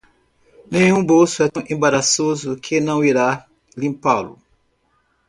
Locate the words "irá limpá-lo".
3.05-4.41